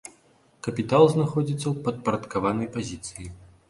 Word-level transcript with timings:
Капітал 0.67 1.05
знаходзіцца 1.13 1.63
ў 1.69 1.73
падпарадкаванай 1.87 2.67
пазіцыі. 2.77 3.27